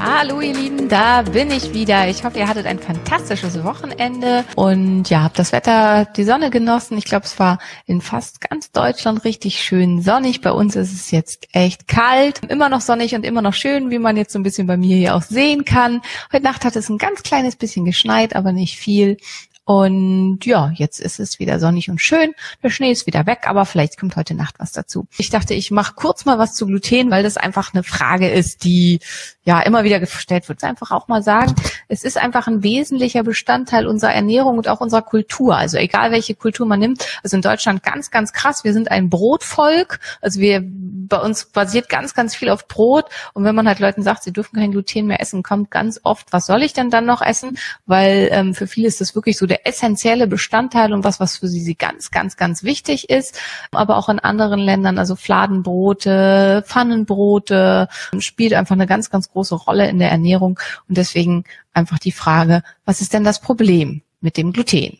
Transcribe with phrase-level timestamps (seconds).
[0.00, 2.08] Hallo ihr Lieben, da bin ich wieder.
[2.08, 6.96] Ich hoffe, ihr hattet ein fantastisches Wochenende und ja, habt das Wetter, die Sonne genossen.
[6.96, 10.40] Ich glaube, es war in fast ganz Deutschland richtig schön sonnig.
[10.40, 13.98] Bei uns ist es jetzt echt kalt, immer noch sonnig und immer noch schön, wie
[13.98, 16.00] man jetzt so ein bisschen bei mir hier auch sehen kann.
[16.32, 19.16] Heute Nacht hat es ein ganz kleines bisschen geschneit, aber nicht viel.
[19.68, 22.32] Und ja, jetzt ist es wieder sonnig und schön.
[22.62, 25.06] Der Schnee ist wieder weg, aber vielleicht kommt heute Nacht was dazu.
[25.18, 28.64] Ich dachte, ich mache kurz mal was zu Gluten, weil das einfach eine Frage ist,
[28.64, 29.00] die
[29.44, 30.64] ja immer wieder gestellt wird.
[30.64, 31.54] Einfach auch mal sagen,
[31.86, 35.54] es ist einfach ein wesentlicher Bestandteil unserer Ernährung und auch unserer Kultur.
[35.54, 37.06] Also egal welche Kultur man nimmt.
[37.22, 38.64] Also in Deutschland ganz, ganz krass.
[38.64, 40.00] Wir sind ein Brotvolk.
[40.22, 43.04] Also wir bei uns basiert ganz, ganz viel auf Brot.
[43.34, 46.32] Und wenn man halt Leuten sagt, sie dürfen kein Gluten mehr essen, kommt ganz oft,
[46.32, 47.58] was soll ich denn dann noch essen?
[47.84, 51.38] Weil ähm, für viele ist das wirklich so der der essentielle Bestandteil und was, was
[51.38, 53.40] für sie, ganz, ganz, ganz wichtig ist.
[53.72, 59.88] Aber auch in anderen Ländern, also Fladenbrote, Pfannenbrote, spielt einfach eine ganz, ganz große Rolle
[59.88, 60.58] in der Ernährung.
[60.88, 64.98] Und deswegen einfach die Frage, was ist denn das Problem mit dem Gluten?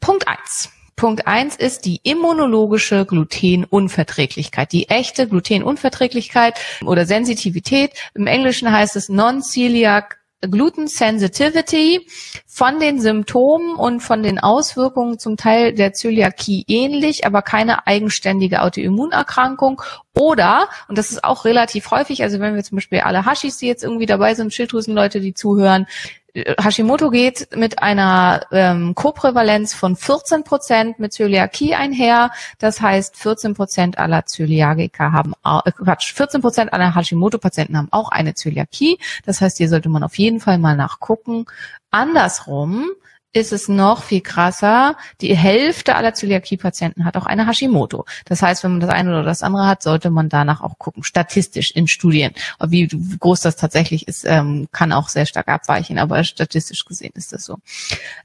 [0.00, 0.70] Punkt eins.
[0.96, 4.70] Punkt eins ist die immunologische Glutenunverträglichkeit.
[4.72, 7.92] Die echte Glutenunverträglichkeit oder Sensitivität.
[8.14, 12.06] Im Englischen heißt es Non-Celiac Gluten Sensitivity
[12.46, 18.62] von den Symptomen und von den Auswirkungen zum Teil der Zöliakie ähnlich, aber keine eigenständige
[18.62, 19.82] Autoimmunerkrankung.
[20.14, 23.66] Oder, und das ist auch relativ häufig, also wenn wir zum Beispiel alle Hashis, die
[23.66, 25.86] jetzt irgendwie dabei sind, Schilddrüsenleute, die zuhören,
[26.34, 32.30] Hashimoto geht mit einer ähm, Koprävalenz von 14 Prozent mit Zöliakie einher.
[32.58, 38.10] Das heißt, 14 Prozent aller Zöliakiker haben, äh, Quatsch, 14 Prozent aller Hashimoto-Patienten haben auch
[38.10, 38.98] eine Zöliakie.
[39.24, 41.46] Das heißt, hier sollte man auf jeden Fall mal nachgucken.
[41.90, 42.90] Andersrum
[43.32, 44.96] ist es noch viel krasser.
[45.20, 48.04] Die Hälfte aller Zöliakie-Patienten hat auch eine Hashimoto.
[48.24, 51.04] Das heißt, wenn man das eine oder das andere hat, sollte man danach auch gucken,
[51.04, 52.32] statistisch in Studien.
[52.66, 57.32] Wie groß das tatsächlich ist, ähm, kann auch sehr stark abweichen, aber statistisch gesehen ist
[57.32, 57.58] das so.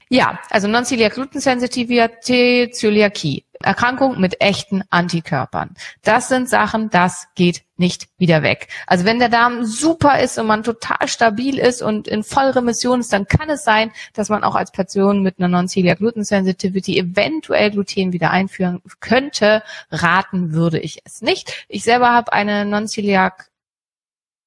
[0.08, 3.44] Ja, also Non-Celiac Gluten Sensitivität, Zöliakie.
[3.60, 5.74] Erkrankung mit echten Antikörpern.
[6.02, 8.68] Das sind Sachen, das geht nicht wieder weg.
[8.86, 13.12] Also wenn der Darm super ist und man total stabil ist und in Vollremission ist,
[13.12, 17.70] dann kann es sein, dass man auch als Person mit einer Non-Celiac Gluten Sensitivity eventuell
[17.70, 19.62] Gluten wieder einführen könnte.
[19.90, 21.66] Raten würde ich es nicht.
[21.68, 23.50] Ich selber habe eine Non-Celiac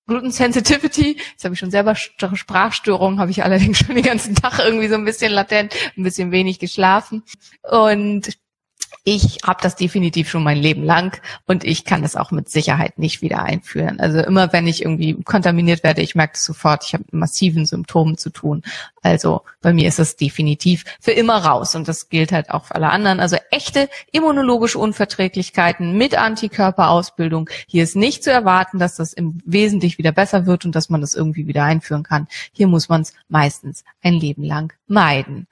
[0.10, 1.18] Gluten Sensitivity.
[1.32, 4.96] Jetzt habe ich schon selber Sprachstörungen, habe ich allerdings schon den ganzen Tag irgendwie so
[4.96, 7.24] ein bisschen latent, ein bisschen wenig geschlafen.
[7.62, 8.38] Und
[9.04, 13.00] ich habe das definitiv schon mein Leben lang und ich kann das auch mit Sicherheit
[13.00, 14.00] nicht wieder einführen.
[14.00, 18.18] Also immer wenn ich irgendwie kontaminiert werde, ich merke das sofort, ich habe massiven Symptomen
[18.18, 18.64] zu tun.
[19.02, 22.76] Also bei mir ist es definitiv für immer raus und das gilt halt auch für
[22.76, 23.20] alle anderen.
[23.20, 27.50] Also echte immunologische Unverträglichkeiten mit Antikörperausbildung.
[27.68, 31.02] Hier ist nicht zu erwarten, dass das im Wesentlichen wieder besser wird und dass man
[31.02, 32.28] das irgendwie wieder einführen kann.
[32.52, 35.48] Hier muss man es meistens ein Leben lang meiden.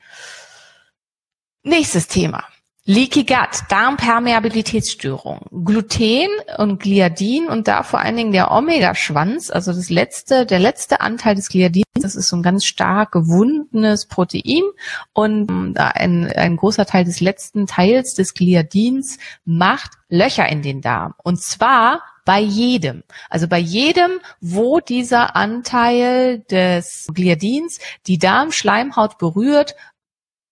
[1.63, 2.43] Nächstes Thema.
[2.89, 9.89] Leaky Gut, Darmpermeabilitätsstörung, Gluten und Gliadin und da vor allen Dingen der Omega-Schwanz, also das
[9.89, 14.63] letzte, der letzte Anteil des Gliadins, das ist so ein ganz stark gewundenes Protein
[15.11, 21.13] und ein, ein großer Teil des letzten Teils des Gliadins macht Löcher in den Darm
[21.21, 23.03] und zwar bei jedem.
[23.29, 29.75] Also bei jedem, wo dieser Anteil des Gliadins die Darmschleimhaut berührt,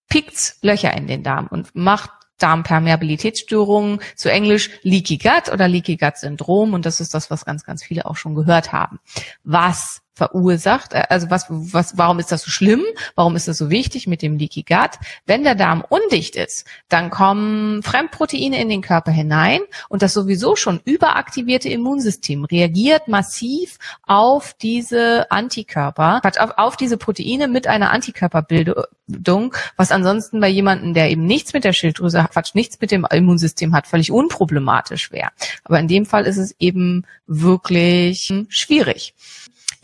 [0.10, 6.18] pickt's Löcher in den Darm und macht Darmpermeabilitätsstörungen, zu Englisch Leaky Gut oder Leaky Gut
[6.18, 9.00] Syndrom und das ist das, was ganz, ganz viele auch schon gehört haben.
[9.44, 10.96] Was verursacht.
[10.96, 12.84] Also was, was, warum ist das so schlimm?
[13.16, 14.92] Warum ist das so wichtig mit dem Leaky Gut?
[15.26, 19.60] Wenn der Darm undicht ist, dann kommen Fremdproteine in den Körper hinein
[19.90, 23.78] und das sowieso schon überaktivierte Immunsystem reagiert massiv
[24.08, 31.10] auf diese Antikörper, auf, auf diese Proteine mit einer Antikörperbildung, was ansonsten bei jemandem, der
[31.10, 35.30] eben nichts mit der Schilddrüse hat, Quatsch, nichts mit dem Immunsystem hat, völlig unproblematisch wäre.
[35.66, 39.14] Aber in dem Fall ist es eben wirklich schwierig.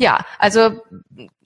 [0.01, 0.81] Ja, also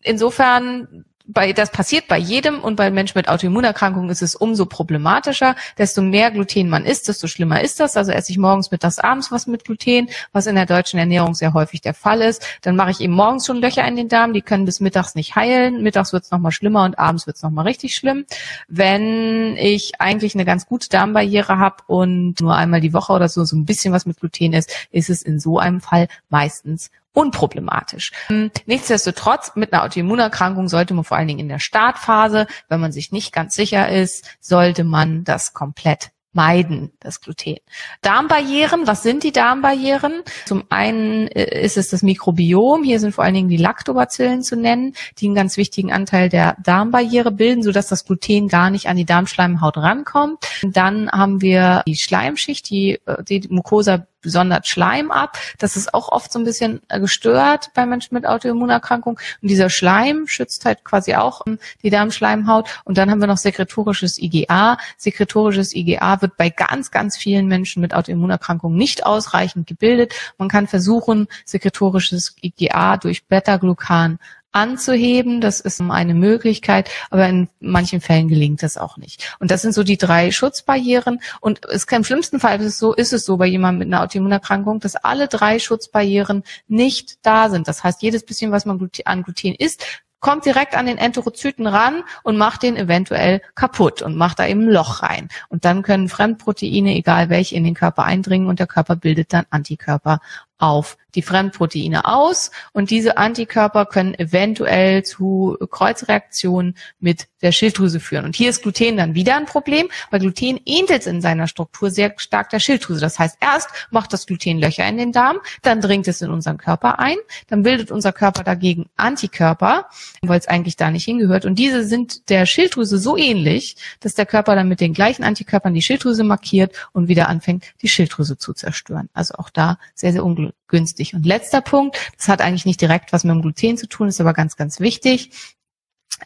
[0.02, 5.58] insofern bei, das passiert bei jedem und bei Menschen mit Autoimmunerkrankungen ist es umso problematischer.
[5.78, 7.98] Desto mehr Gluten man isst, desto schlimmer ist das.
[7.98, 11.54] Also esse ich morgens, mittags, abends was mit Gluten, was in der deutschen Ernährung sehr
[11.54, 12.46] häufig der Fall ist.
[12.62, 15.36] Dann mache ich eben morgens schon Löcher in den Darm, die können bis mittags nicht
[15.36, 15.84] heilen.
[15.84, 18.26] Mittags wird es nochmal schlimmer und abends wird es nochmal richtig schlimm.
[18.70, 23.44] Wenn ich eigentlich eine ganz gute Darmbarriere habe und nur einmal die Woche oder so
[23.44, 28.12] so ein bisschen was mit Gluten ist, ist es in so einem Fall meistens unproblematisch.
[28.30, 32.92] Ähm, nichtsdestotrotz, mit einer Autoimmunerkrankung sollte man vor allen Dingen in der Startphase, wenn man
[32.92, 37.56] sich nicht ganz sicher ist, sollte man das komplett meiden, das Gluten.
[38.02, 40.22] Darmbarrieren, was sind die Darmbarrieren?
[40.46, 44.58] Zum einen äh, ist es das Mikrobiom, hier sind vor allen Dingen die Lactobacillen zu
[44.58, 48.98] nennen, die einen ganz wichtigen Anteil der Darmbarriere bilden, sodass das Gluten gar nicht an
[48.98, 50.46] die Darmschleimhaut rankommt.
[50.62, 55.38] Dann haben wir die Schleimschicht, die, äh, die Mucosa besonders Schleim ab.
[55.60, 59.20] Das ist auch oft so ein bisschen äh, gestört bei Menschen mit Autoimmunerkrankung.
[59.42, 62.82] Und dieser Schleim schützt halt quasi auch ähm, die Darmschleimhaut.
[62.86, 64.78] Und dann haben wir noch sekretorisches IgA.
[64.98, 70.14] Sekretorisches IgA wird bei ganz, ganz vielen Menschen mit Autoimmunerkrankungen nicht ausreichend gebildet.
[70.38, 74.20] Man kann versuchen, sekretorisches IgA durch Beta-Glucan
[74.56, 75.42] anzuheben.
[75.42, 79.36] Das ist eine Möglichkeit, aber in manchen Fällen gelingt das auch nicht.
[79.40, 81.20] Und das sind so die drei Schutzbarrieren.
[81.42, 83.94] Und es kann im schlimmsten Fall ist es so, ist es so bei jemandem mit
[83.94, 87.68] einer Autoimmunerkrankung, dass alle drei Schutzbarrieren nicht da sind.
[87.68, 89.84] Das heißt, jedes bisschen, was man an Gluten isst,
[90.26, 94.62] kommt direkt an den Enterozyten ran und macht den eventuell kaputt und macht da eben
[94.62, 95.30] ein Loch rein.
[95.50, 99.46] Und dann können Fremdproteine, egal welche, in den Körper eindringen und der Körper bildet dann
[99.52, 100.22] Antikörper
[100.58, 108.26] auf die Fremdproteine aus und diese Antikörper können eventuell zu Kreuzreaktionen mit der Schilddrüse führen.
[108.26, 112.14] Und hier ist Gluten dann wieder ein Problem, weil Gluten ähnelt in seiner Struktur sehr
[112.18, 113.00] stark der Schilddrüse.
[113.00, 116.58] Das heißt, erst macht das Gluten Löcher in den Darm, dann dringt es in unseren
[116.58, 117.18] Körper ein,
[117.48, 119.88] dann bildet unser Körper dagegen Antikörper,
[120.22, 121.46] weil es eigentlich da nicht hingehört.
[121.46, 125.74] Und diese sind der Schilddrüse so ähnlich, dass der Körper dann mit den gleichen Antikörpern
[125.74, 129.10] die Schilddrüse markiert und wieder anfängt, die Schilddrüse zu zerstören.
[129.14, 130.26] Also auch da sehr, sehr
[130.70, 131.14] wichtig.
[131.14, 134.22] Und letzter Punkt, das hat eigentlich nicht direkt was mit dem Gluten zu tun, ist
[134.22, 135.32] aber ganz, ganz wichtig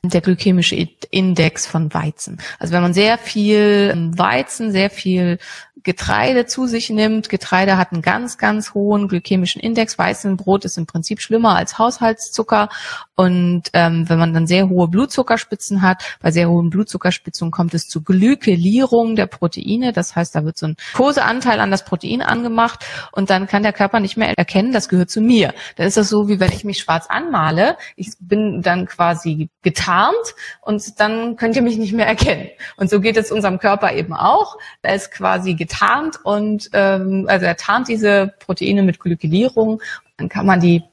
[0.03, 0.75] der glykämische
[1.09, 2.39] Index von Weizen.
[2.59, 5.39] Also wenn man sehr viel Weizen, sehr viel
[5.83, 7.29] Getreide zu sich nimmt.
[7.29, 9.97] Getreide hat einen ganz, ganz hohen glykämischen Index.
[9.97, 12.69] Weizenbrot ist im Prinzip schlimmer als Haushaltszucker.
[13.19, 17.89] Und ähm, wenn man dann sehr hohe Blutzuckerspitzen hat, bei sehr hohen Blutzuckerspitzen kommt es
[17.89, 19.91] zu Glykelierung der Proteine.
[19.91, 23.73] Das heißt, da wird so ein Koseanteil an das Protein angemacht und dann kann der
[23.73, 25.53] Körper nicht mehr erkennen, das gehört zu mir.
[25.75, 27.75] Dann ist das so, wie wenn ich mich schwarz anmale.
[27.97, 30.15] Ich bin dann quasi getarnt
[30.61, 32.47] und dann könnt ihr mich nicht mehr erkennen.
[32.77, 34.55] Und so geht es unserem Körper eben auch.
[34.81, 39.81] Er ist quasi getarnt und ähm, also er tarnt diese Proteine mit Glykylierung,
[40.15, 40.83] dann kann man die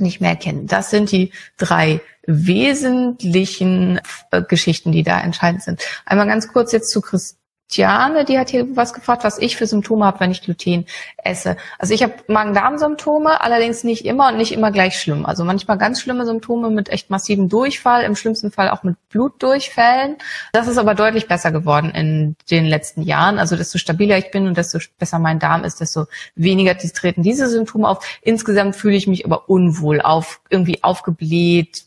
[0.00, 0.66] nicht mehr erkennen.
[0.66, 4.00] Das sind die drei wesentlichen
[4.30, 5.82] äh, Geschichten, die da entscheidend sind.
[6.04, 9.66] Einmal ganz kurz jetzt zu Christ Tiane, die hat hier was gefragt, was ich für
[9.66, 10.86] Symptome habe, wenn ich Gluten
[11.16, 11.56] esse.
[11.78, 15.26] Also ich habe Magen-Darm-Symptome, allerdings nicht immer und nicht immer gleich schlimm.
[15.26, 20.16] Also manchmal ganz schlimme Symptome mit echt massivem Durchfall, im schlimmsten Fall auch mit Blutdurchfällen.
[20.52, 23.40] Das ist aber deutlich besser geworden in den letzten Jahren.
[23.40, 26.06] Also desto stabiler ich bin und desto besser mein Darm ist, desto
[26.36, 28.06] weniger treten diese Symptome auf.
[28.22, 31.84] Insgesamt fühle ich mich aber unwohl, auf irgendwie aufgebläht,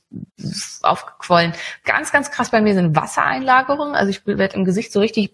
[0.82, 1.54] aufgequollen.
[1.86, 3.96] Ganz, ganz krass bei mir sind Wassereinlagerungen.
[3.96, 5.32] Also ich werde im Gesicht so richtig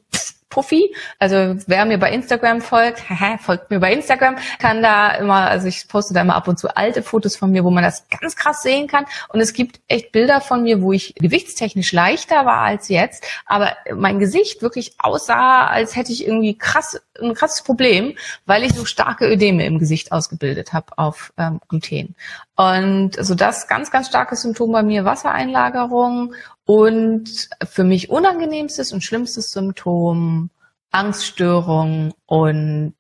[0.56, 0.96] Puffy.
[1.20, 3.04] Also wer mir bei Instagram folgt,
[3.42, 6.74] folgt mir bei Instagram, kann da immer, also ich poste da immer ab und zu
[6.78, 9.06] alte Fotos von mir, wo man das ganz krass sehen kann.
[9.28, 13.76] Und es gibt echt Bilder von mir, wo ich gewichtstechnisch leichter war als jetzt, aber
[13.94, 18.86] mein Gesicht wirklich aussah, als hätte ich irgendwie krass ein krasses Problem, weil ich so
[18.86, 22.16] starke Ödeme im Gesicht ausgebildet habe auf ähm, Gluten.
[22.56, 26.34] Und also das ganz, ganz starkes Symptom bei mir Wassereinlagerung
[26.66, 30.50] und für mich unangenehmstes und schlimmstes Symptom
[30.92, 32.96] Angststörung und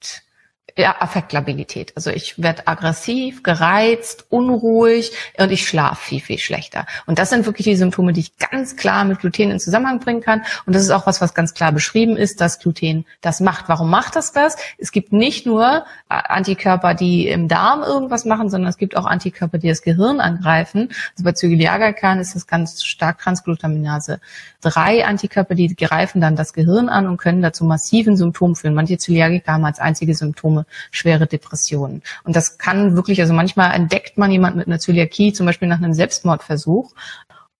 [0.77, 1.93] ja, Affektlabilität.
[1.95, 6.85] Also ich werde aggressiv, gereizt, unruhig und ich schlafe viel, viel schlechter.
[7.05, 10.19] Und das sind wirklich die Symptome, die ich ganz klar mit Gluten in Zusammenhang bringen
[10.19, 10.43] kann.
[10.65, 13.69] Und das ist auch was, was ganz klar beschrieben ist, dass Gluten das macht.
[13.69, 14.57] Warum macht das das?
[14.77, 19.57] Es gibt nicht nur Antikörper, die im Darm irgendwas machen, sondern es gibt auch Antikörper,
[19.57, 20.89] die das Gehirn angreifen.
[21.13, 24.19] Also bei Zögeliagalkan ist das ganz stark Transglutaminase.
[24.59, 28.73] Drei Antikörper, die greifen dann das Gehirn an und können dazu massiven Symptomen führen.
[28.73, 32.01] Manche Zöliagiker haben als einzige Symptome schwere Depressionen.
[32.23, 35.77] Und das kann wirklich, also manchmal entdeckt man jemand mit einer Zöliakie, zum Beispiel nach
[35.77, 36.93] einem Selbstmordversuch,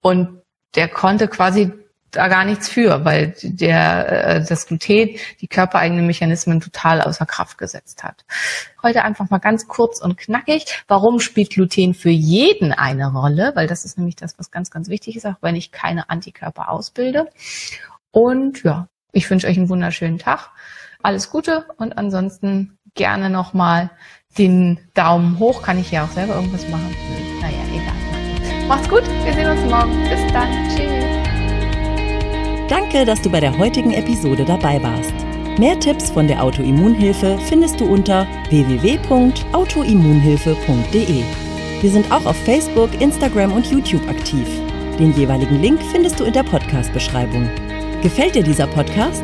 [0.02, 0.42] und
[0.76, 1.72] der konnte quasi
[2.16, 7.58] da gar nichts für, weil der äh, das Gluten die körpereigenen Mechanismen total außer Kraft
[7.58, 8.26] gesetzt hat.
[8.82, 10.84] Heute einfach mal ganz kurz und knackig.
[10.88, 13.52] Warum spielt Gluten für jeden eine Rolle?
[13.56, 16.70] Weil das ist nämlich das, was ganz, ganz wichtig ist, auch wenn ich keine Antikörper
[16.70, 17.28] ausbilde.
[18.12, 20.52] Und ja, ich wünsche euch einen wunderschönen Tag.
[21.06, 23.92] Alles Gute und ansonsten gerne nochmal
[24.40, 25.62] den Daumen hoch.
[25.62, 26.96] Kann ich ja auch selber irgendwas machen?
[27.40, 27.94] Naja, egal.
[28.68, 29.04] Macht's gut.
[29.24, 29.92] Wir sehen uns morgen.
[30.10, 30.50] Bis dann.
[30.70, 31.06] Tschüss.
[32.70, 35.14] Danke, dass du bei der heutigen Episode dabei warst.
[35.60, 41.24] Mehr Tipps von der Autoimmunhilfe findest du unter www.autoimmunhilfe.de.
[41.82, 44.48] Wir sind auch auf Facebook, Instagram und YouTube aktiv.
[44.98, 47.48] Den jeweiligen Link findest du in der Podcast-Beschreibung.
[48.02, 49.24] Gefällt dir dieser Podcast?